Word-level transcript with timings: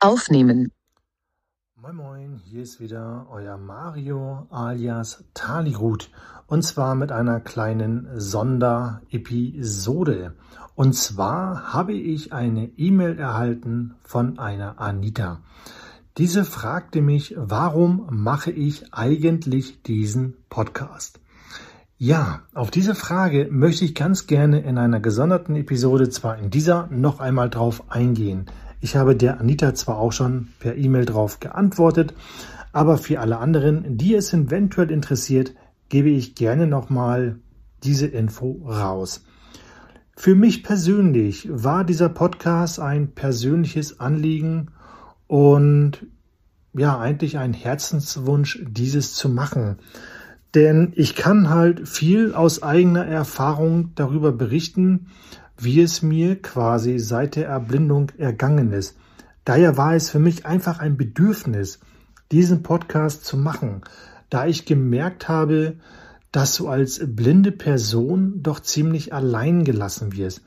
Aufnehmen. 0.00 0.72
Moin 1.74 1.96
Moin, 1.96 2.38
hier 2.44 2.62
ist 2.62 2.80
wieder 2.80 3.28
euer 3.30 3.56
Mario 3.56 4.46
alias 4.50 5.24
Talirut 5.32 6.10
und 6.46 6.60
zwar 6.62 6.94
mit 6.94 7.12
einer 7.12 7.40
kleinen 7.40 8.06
Sonderepisode. 8.20 10.34
Und 10.74 10.94
zwar 10.94 11.72
habe 11.72 11.94
ich 11.94 12.34
eine 12.34 12.66
E-Mail 12.76 13.18
erhalten 13.18 13.94
von 14.02 14.38
einer 14.38 14.78
Anita. 14.78 15.40
Diese 16.18 16.44
fragte 16.44 17.00
mich, 17.00 17.34
warum 17.38 18.06
mache 18.10 18.50
ich 18.50 18.92
eigentlich 18.92 19.82
diesen 19.82 20.36
Podcast? 20.50 21.20
Ja, 21.96 22.42
auf 22.52 22.70
diese 22.70 22.94
Frage 22.94 23.48
möchte 23.50 23.86
ich 23.86 23.94
ganz 23.94 24.26
gerne 24.26 24.60
in 24.60 24.76
einer 24.76 25.00
gesonderten 25.00 25.56
Episode 25.56 26.10
zwar 26.10 26.36
in 26.36 26.50
dieser 26.50 26.88
noch 26.88 27.20
einmal 27.20 27.48
drauf 27.48 27.90
eingehen. 27.90 28.44
Ich 28.80 28.96
habe 28.96 29.16
der 29.16 29.40
Anita 29.40 29.74
zwar 29.74 29.98
auch 29.98 30.12
schon 30.12 30.48
per 30.58 30.76
E-Mail 30.76 31.04
drauf 31.04 31.40
geantwortet, 31.40 32.14
aber 32.72 32.98
für 32.98 33.20
alle 33.20 33.38
anderen, 33.38 33.96
die 33.96 34.14
es 34.14 34.32
eventuell 34.32 34.90
interessiert, 34.90 35.54
gebe 35.88 36.10
ich 36.10 36.34
gerne 36.34 36.66
nochmal 36.66 37.38
diese 37.82 38.06
Info 38.06 38.62
raus. 38.66 39.24
Für 40.16 40.34
mich 40.34 40.62
persönlich 40.62 41.48
war 41.50 41.84
dieser 41.84 42.08
Podcast 42.08 42.80
ein 42.80 43.12
persönliches 43.12 44.00
Anliegen 44.00 44.68
und 45.26 46.06
ja, 46.74 46.98
eigentlich 46.98 47.38
ein 47.38 47.52
Herzenswunsch, 47.52 48.62
dieses 48.68 49.14
zu 49.14 49.28
machen. 49.28 49.76
Denn 50.56 50.94
ich 50.96 51.14
kann 51.14 51.50
halt 51.50 51.86
viel 51.86 52.32
aus 52.32 52.62
eigener 52.62 53.04
Erfahrung 53.04 53.94
darüber 53.94 54.32
berichten, 54.32 55.08
wie 55.58 55.82
es 55.82 56.00
mir 56.00 56.40
quasi 56.40 56.98
seit 56.98 57.36
der 57.36 57.46
Erblindung 57.46 58.10
ergangen 58.16 58.72
ist. 58.72 58.96
Daher 59.44 59.76
war 59.76 59.94
es 59.94 60.08
für 60.08 60.18
mich 60.18 60.46
einfach 60.46 60.78
ein 60.78 60.96
Bedürfnis, 60.96 61.80
diesen 62.32 62.62
Podcast 62.62 63.26
zu 63.26 63.36
machen, 63.36 63.82
da 64.30 64.46
ich 64.46 64.64
gemerkt 64.64 65.28
habe, 65.28 65.76
dass 66.32 66.56
du 66.56 66.68
als 66.68 67.02
blinde 67.04 67.52
Person 67.52 68.42
doch 68.42 68.60
ziemlich 68.60 69.12
allein 69.12 69.62
gelassen 69.62 70.16
wirst. 70.16 70.40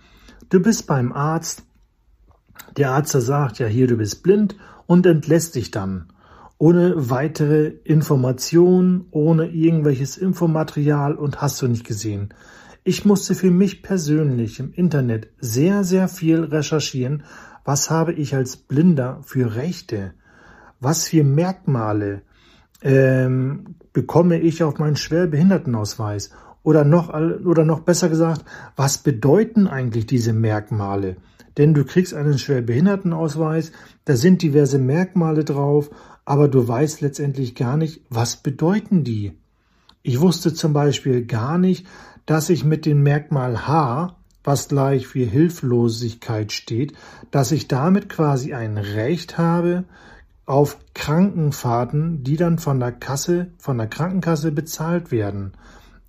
Du 0.49 0.59
bist 0.59 0.88
beim 0.88 1.13
Arzt, 1.13 1.61
der 2.77 2.94
Arzt 2.94 3.11
sagt, 3.11 3.59
ja 3.59 3.67
hier, 3.67 3.85
du 3.85 3.97
bist 3.97 4.23
blind 4.23 4.55
und 4.88 5.05
entlässt 5.05 5.53
dich 5.53 5.69
dann 5.69 6.07
ohne 6.59 7.09
weitere 7.09 7.67
Information, 7.85 9.07
ohne 9.11 9.47
irgendwelches 9.47 10.17
Infomaterial 10.17 11.16
und 11.16 11.41
hast 11.41 11.61
du 11.61 11.67
nicht 11.67 11.88
gesehen. 11.88 12.33
Ich 12.83 13.05
musste 13.05 13.33
für 13.33 13.49
mich 13.49 13.81
persönlich 13.81 14.59
im 14.59 14.73
Internet 14.73 15.29
sehr, 15.39 15.85
sehr 15.85 16.09
viel 16.09 16.43
recherchieren. 16.43 17.23
Was 17.63 17.89
habe 17.89 18.13
ich 18.13 18.35
als 18.35 18.57
Blinder 18.57 19.21
für 19.23 19.55
Rechte? 19.55 20.13
Was 20.81 21.07
für 21.07 21.23
Merkmale 21.23 22.23
ähm, 22.81 23.75
bekomme 23.94 24.39
ich 24.39 24.61
auf 24.61 24.79
meinen 24.79 24.97
Schwerbehindertenausweis? 24.97 26.31
Oder 26.61 26.83
noch, 26.83 27.09
oder 27.09 27.63
noch 27.63 27.81
besser 27.81 28.09
gesagt, 28.09 28.44
was 28.75 28.97
bedeuten 28.97 29.67
eigentlich 29.67 30.07
diese 30.07 30.33
Merkmale? 30.33 31.16
Denn 31.57 31.73
du 31.73 31.85
kriegst 31.85 32.13
einen 32.13 32.38
Schwerbehindertenausweis, 32.38 33.71
da 34.03 34.16
sind 34.17 34.41
diverse 34.41 34.77
Merkmale 34.77 35.45
drauf 35.45 35.89
aber 36.30 36.47
du 36.47 36.67
weißt 36.67 37.02
letztendlich 37.02 37.55
gar 37.55 37.75
nicht, 37.75 38.02
was 38.08 38.38
bedeuten 38.38 39.03
die. 39.03 39.35
Ich 40.03 40.19
wusste 40.19 40.53
zum 40.53 40.73
Beispiel 40.73 41.25
gar 41.25 41.58
nicht, 41.58 41.88
dass 42.27 42.52
ich 42.52 42.63
mit 42.63 42.85
dem 42.85 43.02
Merkmal 43.02 43.67
H, 43.67 44.16
was 44.44 44.67
gleich 44.67 45.07
für 45.07 45.25
Hilflosigkeit 45.25 46.52
steht, 46.52 46.94
dass 47.31 47.52
ich 47.52 47.67
damit 47.67 48.09
quasi 48.09 48.53
ein 48.53 48.77
Recht 48.77 49.39
habe 49.39 49.85
auf 50.45 50.77
Krankenfahrten, 50.94 52.23
die 52.23 52.38
dann 52.38 52.59
von 52.59 52.80
der 52.80 52.91
Kasse, 52.91 53.47
von 53.57 53.80
der 53.80 53.88
Krankenkasse 53.88 54.52
bezahlt 54.52 55.11
werden. 55.11 55.53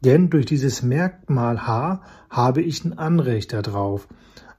Denn 0.04 0.28
durch 0.28 0.44
dieses 0.44 0.82
Merkmal 0.82 1.66
H 1.66 2.02
habe 2.28 2.60
ich 2.60 2.84
ein 2.84 2.98
Anrecht 2.98 3.54
darauf. 3.54 4.06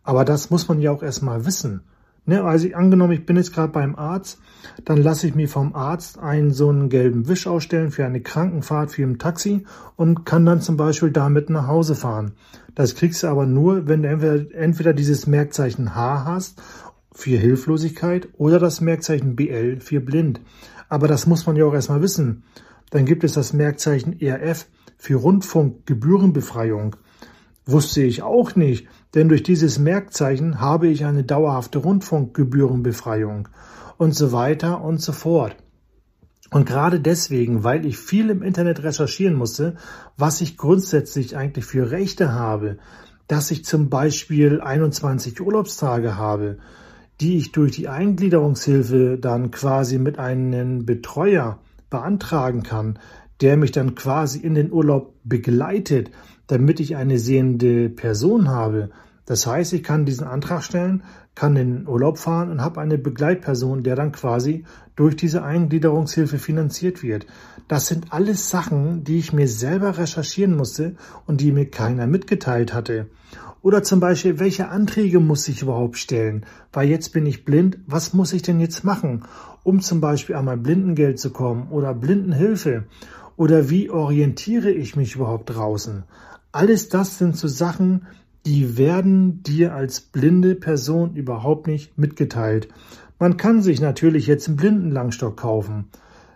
Aber 0.01 0.25
das 0.25 0.49
muss 0.49 0.67
man 0.67 0.81
ja 0.81 0.89
auch 0.89 1.03
erstmal 1.03 1.45
wissen. 1.45 1.83
Ne, 2.25 2.43
also 2.43 2.67
angenommen, 2.75 3.13
ich 3.13 3.25
bin 3.25 3.35
jetzt 3.35 3.51
gerade 3.51 3.73
beim 3.73 3.95
Arzt, 3.95 4.39
dann 4.85 5.01
lasse 5.01 5.25
ich 5.25 5.33
mir 5.33 5.49
vom 5.49 5.73
Arzt 5.73 6.19
einen 6.19 6.51
so 6.51 6.69
einen 6.69 6.89
gelben 6.89 7.27
Wisch 7.27 7.47
ausstellen 7.47 7.89
für 7.89 8.05
eine 8.05 8.21
Krankenfahrt 8.21 8.91
für 8.91 9.01
ein 9.01 9.17
Taxi 9.17 9.65
und 9.95 10.23
kann 10.23 10.45
dann 10.45 10.61
zum 10.61 10.77
Beispiel 10.77 11.09
damit 11.09 11.49
nach 11.49 11.67
Hause 11.67 11.95
fahren. 11.95 12.33
Das 12.75 12.93
kriegst 12.93 13.23
du 13.23 13.27
aber 13.27 13.47
nur, 13.47 13.87
wenn 13.87 14.03
du 14.03 14.09
entweder, 14.09 14.55
entweder 14.55 14.93
dieses 14.93 15.25
Merkzeichen 15.25 15.95
H 15.95 16.25
hast 16.25 16.61
für 17.11 17.37
Hilflosigkeit 17.37 18.29
oder 18.37 18.59
das 18.59 18.81
Merkzeichen 18.81 19.35
BL 19.35 19.79
für 19.79 19.99
blind. 19.99 20.41
Aber 20.89 21.07
das 21.07 21.25
muss 21.25 21.47
man 21.47 21.55
ja 21.55 21.65
auch 21.65 21.73
erstmal 21.73 22.03
wissen. 22.03 22.43
Dann 22.91 23.05
gibt 23.05 23.23
es 23.23 23.33
das 23.33 23.51
Merkzeichen 23.51 24.19
ERF 24.21 24.67
für 24.97 25.15
Rundfunkgebührenbefreiung. 25.15 26.97
Wusste 27.71 28.01
ich 28.01 28.21
auch 28.21 28.55
nicht, 28.55 28.87
denn 29.13 29.29
durch 29.29 29.43
dieses 29.43 29.79
Merkzeichen 29.79 30.59
habe 30.59 30.87
ich 30.87 31.05
eine 31.05 31.23
dauerhafte 31.23 31.79
Rundfunkgebührenbefreiung 31.79 33.47
und 33.97 34.13
so 34.13 34.31
weiter 34.31 34.81
und 34.83 35.01
so 35.01 35.11
fort. 35.13 35.55
Und 36.49 36.65
gerade 36.65 36.99
deswegen, 36.99 37.63
weil 37.63 37.85
ich 37.85 37.97
viel 37.97 38.29
im 38.29 38.43
Internet 38.43 38.83
recherchieren 38.83 39.35
musste, 39.35 39.77
was 40.17 40.41
ich 40.41 40.57
grundsätzlich 40.57 41.37
eigentlich 41.37 41.63
für 41.63 41.91
Rechte 41.91 42.33
habe, 42.33 42.77
dass 43.27 43.51
ich 43.51 43.63
zum 43.63 43.89
Beispiel 43.89 44.59
21 44.59 45.39
Urlaubstage 45.39 46.17
habe, 46.17 46.57
die 47.21 47.37
ich 47.37 47.53
durch 47.53 47.71
die 47.71 47.87
Eingliederungshilfe 47.87 49.17
dann 49.17 49.51
quasi 49.51 49.97
mit 49.97 50.19
einem 50.19 50.85
Betreuer 50.85 51.59
beantragen 51.89 52.63
kann, 52.63 52.99
der 53.41 53.57
mich 53.57 53.71
dann 53.71 53.95
quasi 53.95 54.39
in 54.39 54.55
den 54.55 54.71
Urlaub 54.71 55.13
begleitet, 55.23 56.11
damit 56.47 56.79
ich 56.79 56.95
eine 56.95 57.17
sehende 57.17 57.89
Person 57.89 58.49
habe. 58.49 58.89
Das 59.25 59.47
heißt, 59.47 59.73
ich 59.73 59.83
kann 59.83 60.05
diesen 60.05 60.27
Antrag 60.27 60.63
stellen, 60.63 61.03
kann 61.35 61.55
in 61.55 61.75
den 61.75 61.87
Urlaub 61.87 62.17
fahren 62.17 62.51
und 62.51 62.61
habe 62.61 62.81
eine 62.81 62.97
Begleitperson, 62.97 63.83
der 63.83 63.95
dann 63.95 64.11
quasi 64.11 64.65
durch 64.95 65.15
diese 65.15 65.43
Eingliederungshilfe 65.43 66.37
finanziert 66.37 67.01
wird. 67.01 67.25
Das 67.67 67.87
sind 67.87 68.11
alles 68.11 68.49
Sachen, 68.49 69.03
die 69.03 69.19
ich 69.19 69.31
mir 69.31 69.47
selber 69.47 69.97
recherchieren 69.97 70.55
musste 70.55 70.95
und 71.25 71.39
die 71.39 71.51
mir 71.51 71.69
keiner 71.69 72.07
mitgeteilt 72.07 72.73
hatte. 72.73 73.07
Oder 73.61 73.83
zum 73.83 73.99
Beispiel, 73.99 74.39
welche 74.39 74.69
Anträge 74.69 75.19
muss 75.19 75.47
ich 75.47 75.61
überhaupt 75.61 75.97
stellen? 75.97 76.45
Weil 76.73 76.89
jetzt 76.89 77.13
bin 77.13 77.25
ich 77.27 77.45
blind, 77.45 77.77
was 77.85 78.13
muss 78.13 78.33
ich 78.33 78.41
denn 78.41 78.59
jetzt 78.59 78.83
machen, 78.83 79.23
um 79.63 79.81
zum 79.81 80.01
Beispiel 80.01 80.35
an 80.35 80.45
mein 80.45 80.63
Blindengeld 80.63 81.19
zu 81.19 81.29
kommen 81.29 81.69
oder 81.69 81.93
Blindenhilfe? 81.93 82.85
Oder 83.41 83.71
wie 83.71 83.89
orientiere 83.89 84.69
ich 84.69 84.95
mich 84.95 85.15
überhaupt 85.15 85.49
draußen? 85.49 86.03
Alles 86.51 86.89
das 86.89 87.17
sind 87.17 87.35
so 87.35 87.47
Sachen, 87.47 88.05
die 88.45 88.77
werden 88.77 89.41
dir 89.41 89.73
als 89.73 89.99
blinde 89.99 90.53
Person 90.53 91.15
überhaupt 91.15 91.65
nicht 91.65 91.97
mitgeteilt. 91.97 92.67
Man 93.17 93.37
kann 93.37 93.63
sich 93.63 93.81
natürlich 93.81 94.27
jetzt 94.27 94.47
einen 94.47 94.57
Blindenlangstock 94.57 95.37
kaufen. 95.37 95.85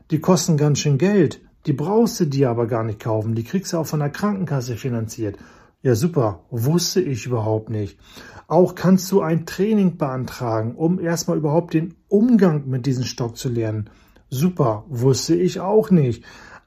Die 0.10 0.18
kosten 0.18 0.58
ganz 0.58 0.80
schön 0.80 0.98
Geld. 0.98 1.42
Die 1.68 1.74
brauchst 1.74 2.20
du 2.22 2.26
dir 2.26 2.50
aber 2.50 2.66
gar 2.66 2.84
nicht 2.84 3.02
kaufen. 3.02 3.36
Die 3.36 3.44
kriegst 3.44 3.74
du 3.74 3.78
auch 3.78 3.86
von 3.86 4.00
der 4.00 4.10
Krankenkasse 4.10 4.76
finanziert. 4.76 5.38
Ja, 5.84 5.94
super. 5.94 6.40
Wusste 6.50 7.02
ich 7.02 7.28
überhaupt 7.28 7.70
nicht. 7.70 8.00
Auch 8.48 8.74
kannst 8.74 9.12
du 9.12 9.22
ein 9.22 9.46
Training 9.46 9.98
beantragen, 9.98 10.74
um 10.74 11.00
erstmal 11.00 11.38
überhaupt 11.38 11.76
den 11.76 11.94
Umgang 12.08 12.68
mit 12.68 12.88
diesem 12.88 13.04
Stock 13.04 13.38
zu 13.38 13.48
lernen. 13.48 13.92
Super. 14.32 14.86
Wusste 14.90 15.36
ich 15.36 15.60
auch 15.60 15.92
nicht. 15.92 16.24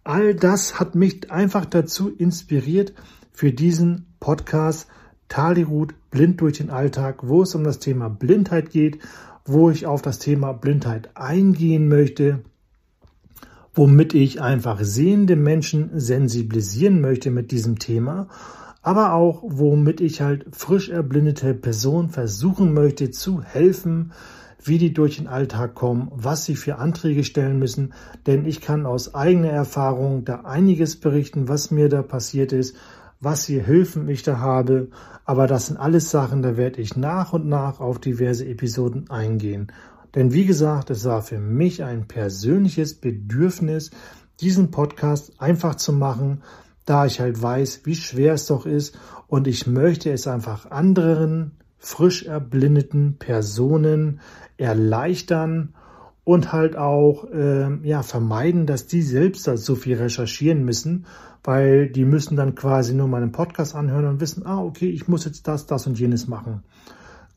All 0.08 0.34
das 0.34 0.80
hat 0.80 0.94
mich 0.94 1.30
einfach 1.30 1.66
dazu 1.66 2.08
inspiriert, 2.08 2.94
für 3.30 3.52
diesen 3.52 4.06
Podcast 4.20 4.88
Talirut 5.28 5.92
Blind 6.10 6.40
durch 6.40 6.56
den 6.56 6.70
Alltag, 6.70 7.28
wo 7.28 7.42
es 7.42 7.54
um 7.54 7.62
das 7.62 7.78
Thema 7.78 8.08
Blindheit 8.08 8.70
geht, 8.70 9.00
wo 9.44 9.68
ich 9.68 9.84
auf 9.84 10.00
das 10.00 10.18
Thema 10.18 10.54
Blindheit 10.54 11.10
eingehen 11.14 11.88
möchte, 11.88 12.42
womit 13.74 14.14
ich 14.14 14.40
einfach 14.40 14.78
sehende 14.80 15.36
Menschen 15.36 15.90
sensibilisieren 16.00 17.02
möchte 17.02 17.30
mit 17.30 17.50
diesem 17.50 17.78
Thema, 17.78 18.28
aber 18.80 19.12
auch 19.12 19.42
womit 19.44 20.00
ich 20.00 20.22
halt 20.22 20.46
frisch 20.52 20.88
erblindete 20.88 21.52
Personen 21.52 22.08
versuchen 22.08 22.72
möchte 22.72 23.10
zu 23.10 23.42
helfen, 23.42 24.12
wie 24.62 24.78
die 24.78 24.92
durch 24.92 25.16
den 25.16 25.26
Alltag 25.26 25.74
kommen, 25.74 26.10
was 26.14 26.44
sie 26.44 26.56
für 26.56 26.76
Anträge 26.76 27.24
stellen 27.24 27.58
müssen, 27.58 27.94
denn 28.26 28.44
ich 28.44 28.60
kann 28.60 28.86
aus 28.86 29.14
eigener 29.14 29.50
Erfahrung 29.50 30.24
da 30.24 30.40
einiges 30.40 30.98
berichten, 30.98 31.48
was 31.48 31.70
mir 31.70 31.88
da 31.88 32.02
passiert 32.02 32.52
ist, 32.52 32.76
was 33.20 33.46
für 33.46 33.62
Hilfen 33.62 34.08
ich 34.08 34.22
da 34.22 34.38
habe, 34.38 34.88
aber 35.24 35.46
das 35.46 35.66
sind 35.66 35.76
alles 35.76 36.10
Sachen, 36.10 36.42
da 36.42 36.56
werde 36.56 36.80
ich 36.80 36.96
nach 36.96 37.32
und 37.32 37.46
nach 37.46 37.80
auf 37.80 37.98
diverse 37.98 38.46
Episoden 38.46 39.10
eingehen. 39.10 39.72
Denn 40.14 40.32
wie 40.32 40.46
gesagt, 40.46 40.90
es 40.90 41.04
war 41.04 41.22
für 41.22 41.38
mich 41.38 41.84
ein 41.84 42.08
persönliches 42.08 42.94
Bedürfnis, 42.94 43.90
diesen 44.40 44.70
Podcast 44.70 45.40
einfach 45.40 45.74
zu 45.74 45.92
machen, 45.92 46.42
da 46.84 47.04
ich 47.04 47.20
halt 47.20 47.40
weiß, 47.40 47.82
wie 47.84 47.96
schwer 47.96 48.34
es 48.34 48.46
doch 48.46 48.64
ist. 48.64 48.98
Und 49.26 49.46
ich 49.46 49.66
möchte 49.66 50.10
es 50.10 50.26
einfach 50.26 50.70
anderen 50.70 51.52
frisch 51.78 52.24
erblindeten 52.24 53.16
Personen 53.18 54.20
erleichtern 54.56 55.74
und 56.24 56.52
halt 56.52 56.76
auch 56.76 57.24
äh, 57.32 57.74
ja, 57.82 58.02
vermeiden, 58.02 58.66
dass 58.66 58.86
die 58.86 59.02
selbst 59.02 59.48
halt 59.48 59.60
so 59.60 59.76
viel 59.76 59.96
recherchieren 59.96 60.64
müssen, 60.64 61.06
weil 61.42 61.88
die 61.88 62.04
müssen 62.04 62.36
dann 62.36 62.54
quasi 62.54 62.94
nur 62.94 63.08
meinen 63.08 63.32
Podcast 63.32 63.74
anhören 63.74 64.06
und 64.06 64.20
wissen, 64.20 64.44
ah, 64.44 64.62
okay, 64.62 64.90
ich 64.90 65.08
muss 65.08 65.24
jetzt 65.24 65.48
das, 65.48 65.66
das 65.66 65.86
und 65.86 65.98
jenes 65.98 66.28
machen. 66.28 66.62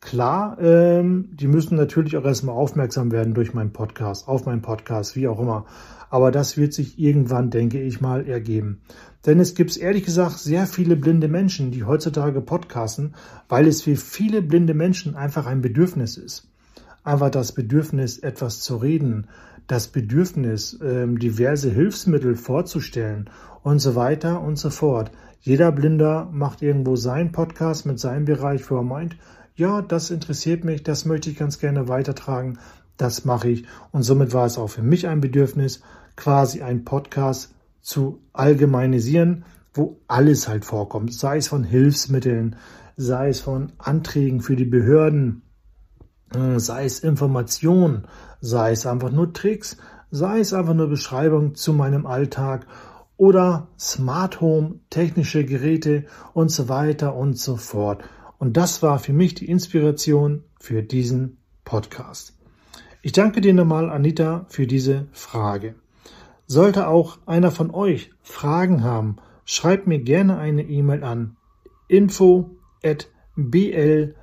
Klar, 0.02 0.58
ähm, 0.60 1.28
die 1.32 1.46
müssen 1.46 1.76
natürlich 1.76 2.16
auch 2.16 2.24
erstmal 2.24 2.56
aufmerksam 2.56 3.12
werden 3.12 3.34
durch 3.34 3.54
meinen 3.54 3.72
Podcast, 3.72 4.26
auf 4.26 4.46
meinen 4.46 4.60
Podcast, 4.60 5.14
wie 5.14 5.28
auch 5.28 5.38
immer. 5.38 5.64
Aber 6.10 6.32
das 6.32 6.56
wird 6.56 6.74
sich 6.74 6.98
irgendwann, 6.98 7.50
denke 7.50 7.80
ich 7.80 8.00
mal, 8.00 8.28
ergeben. 8.28 8.80
Denn 9.24 9.38
es 9.38 9.54
gibt 9.54 9.76
ehrlich 9.76 10.04
gesagt 10.04 10.40
sehr 10.40 10.66
viele 10.66 10.96
blinde 10.96 11.28
Menschen, 11.28 11.70
die 11.70 11.84
heutzutage 11.84 12.40
podcasten, 12.40 13.14
weil 13.48 13.68
es 13.68 13.82
für 13.82 13.94
viele 13.94 14.42
blinde 14.42 14.74
Menschen 14.74 15.14
einfach 15.14 15.46
ein 15.46 15.62
Bedürfnis 15.62 16.16
ist. 16.16 16.50
Einfach 17.04 17.30
das 17.30 17.52
Bedürfnis, 17.52 18.18
etwas 18.18 18.60
zu 18.60 18.78
reden, 18.78 19.28
das 19.68 19.86
Bedürfnis, 19.86 20.78
ähm, 20.82 21.20
diverse 21.20 21.70
Hilfsmittel 21.70 22.34
vorzustellen 22.34 23.30
und 23.62 23.78
so 23.78 23.94
weiter 23.94 24.42
und 24.42 24.56
so 24.56 24.70
fort. 24.70 25.12
Jeder 25.40 25.70
Blinder 25.70 26.28
macht 26.32 26.60
irgendwo 26.60 26.96
seinen 26.96 27.30
Podcast 27.30 27.86
mit 27.86 28.00
seinem 28.00 28.24
Bereich, 28.24 28.68
wo 28.68 28.76
er 28.76 28.82
meint, 28.82 29.16
ja, 29.54 29.82
das 29.82 30.10
interessiert 30.10 30.64
mich, 30.64 30.82
das 30.82 31.04
möchte 31.04 31.30
ich 31.30 31.36
ganz 31.36 31.58
gerne 31.58 31.88
weitertragen, 31.88 32.58
das 32.96 33.24
mache 33.24 33.48
ich. 33.48 33.64
Und 33.90 34.02
somit 34.02 34.32
war 34.32 34.46
es 34.46 34.58
auch 34.58 34.68
für 34.68 34.82
mich 34.82 35.08
ein 35.08 35.20
Bedürfnis, 35.20 35.82
quasi 36.16 36.62
einen 36.62 36.84
Podcast 36.84 37.54
zu 37.80 38.22
allgemeinisieren, 38.32 39.44
wo 39.74 40.00
alles 40.06 40.48
halt 40.48 40.64
vorkommt, 40.64 41.12
sei 41.12 41.38
es 41.38 41.48
von 41.48 41.64
Hilfsmitteln, 41.64 42.56
sei 42.96 43.28
es 43.28 43.40
von 43.40 43.72
Anträgen 43.78 44.40
für 44.40 44.56
die 44.56 44.66
Behörden, 44.66 45.42
äh, 46.34 46.58
sei 46.58 46.84
es 46.84 47.00
Information, 47.00 48.06
sei 48.40 48.72
es 48.72 48.86
einfach 48.86 49.10
nur 49.10 49.32
Tricks, 49.32 49.78
sei 50.10 50.40
es 50.40 50.52
einfach 50.52 50.74
nur 50.74 50.88
Beschreibung 50.88 51.54
zu 51.54 51.72
meinem 51.72 52.06
Alltag 52.06 52.66
oder 53.16 53.68
Smart 53.78 54.40
Home, 54.40 54.80
technische 54.90 55.44
Geräte 55.44 56.04
und 56.34 56.50
so 56.50 56.68
weiter 56.68 57.14
und 57.14 57.38
so 57.38 57.56
fort. 57.56 58.02
Und 58.42 58.56
das 58.56 58.82
war 58.82 58.98
für 58.98 59.12
mich 59.12 59.36
die 59.36 59.48
Inspiration 59.48 60.42
für 60.58 60.82
diesen 60.82 61.36
Podcast. 61.64 62.36
Ich 63.00 63.12
danke 63.12 63.40
dir 63.40 63.54
nochmal, 63.54 63.88
Anita, 63.88 64.46
für 64.48 64.66
diese 64.66 65.06
Frage. 65.12 65.76
Sollte 66.48 66.88
auch 66.88 67.18
einer 67.24 67.52
von 67.52 67.70
euch 67.70 68.10
Fragen 68.20 68.82
haben, 68.82 69.18
schreibt 69.44 69.86
mir 69.86 70.00
gerne 70.00 70.38
eine 70.38 70.64
E-Mail 70.64 71.04
an 71.04 71.36
info 71.86 72.50
at 72.82 73.08
bl-mail.net. 73.36 74.16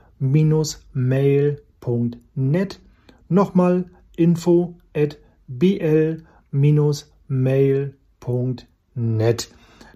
Nochmal 3.29 3.89
info 4.17 4.75
at 4.93 5.17
bl-mail.net. 5.47 6.29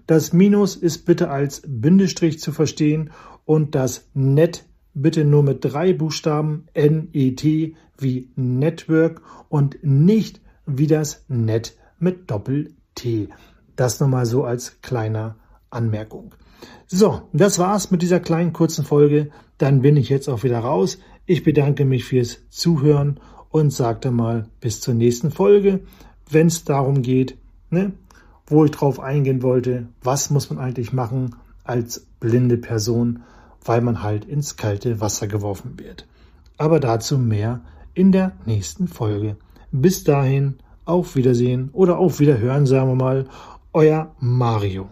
Das 0.06 0.32
Minus 0.34 0.76
ist 0.76 1.04
bitte 1.04 1.28
als 1.30 1.62
Bindestrich 1.66 2.40
zu 2.40 2.52
verstehen 2.52 3.10
und 3.44 3.74
das 3.74 4.08
Net 4.14 4.64
bitte 4.94 5.24
nur 5.24 5.42
mit 5.42 5.64
drei 5.64 5.92
Buchstaben 5.92 6.66
N-E-T 6.72 7.74
wie 7.98 8.30
Network 8.36 9.22
und 9.48 9.78
nicht 9.82 10.40
wie 10.66 10.86
das 10.86 11.24
Net 11.28 11.76
mit 11.98 12.30
Doppel-T. 12.30 13.28
Das 13.76 14.00
nochmal 14.00 14.26
so 14.26 14.44
als 14.44 14.80
kleiner 14.82 15.36
Anmerkung. 15.70 16.34
So, 16.86 17.22
das 17.32 17.58
war's 17.58 17.90
mit 17.90 18.02
dieser 18.02 18.20
kleinen 18.20 18.52
kurzen 18.52 18.84
Folge. 18.84 19.30
Dann 19.58 19.82
bin 19.82 19.96
ich 19.96 20.08
jetzt 20.08 20.28
auch 20.28 20.44
wieder 20.44 20.60
raus. 20.60 20.98
Ich 21.26 21.42
bedanke 21.42 21.84
mich 21.84 22.04
fürs 22.04 22.38
Zuhören 22.50 23.20
und 23.50 23.72
sagte 23.72 24.10
mal 24.10 24.48
bis 24.60 24.80
zur 24.80 24.94
nächsten 24.94 25.30
Folge, 25.30 25.80
wenn 26.30 26.46
es 26.46 26.64
darum 26.64 27.02
geht, 27.02 27.36
ne, 27.70 27.92
wo 28.46 28.64
ich 28.64 28.70
drauf 28.70 29.00
eingehen 29.00 29.42
wollte, 29.42 29.88
was 30.02 30.30
muss 30.30 30.50
man 30.50 30.58
eigentlich 30.58 30.92
machen 30.92 31.36
als 31.64 32.06
blinde 32.20 32.56
Person, 32.56 33.22
weil 33.64 33.80
man 33.80 34.02
halt 34.02 34.24
ins 34.24 34.56
kalte 34.56 35.00
Wasser 35.00 35.26
geworfen 35.26 35.78
wird. 35.78 36.06
Aber 36.56 36.80
dazu 36.80 37.18
mehr 37.18 37.60
in 37.94 38.12
der 38.12 38.32
nächsten 38.44 38.88
Folge. 38.88 39.36
Bis 39.72 40.04
dahin, 40.04 40.56
auf 40.84 41.16
Wiedersehen 41.16 41.70
oder 41.72 41.98
auf 41.98 42.20
Wiederhören, 42.20 42.66
sagen 42.66 42.88
wir 42.90 42.94
mal, 42.94 43.26
euer 43.72 44.14
Mario. 44.20 44.88